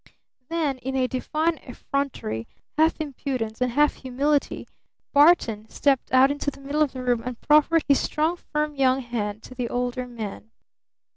[0.49, 4.67] Then in a divine effrontery, half impudence and half humility,
[5.13, 9.01] Barton stepped out into the middle of the room, and proffered his strong, firm young
[9.01, 10.49] hand to the older man.